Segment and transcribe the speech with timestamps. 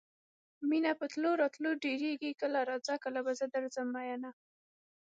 [0.69, 4.31] مینه په تلو راتلو ډېرېږي کله راځه او کله به زه درځم میینه.